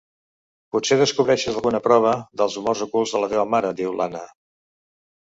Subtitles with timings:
[0.75, 4.23] Potser descobreixes alguna prova dels amors ocults de la teva mare— diu l'Anna.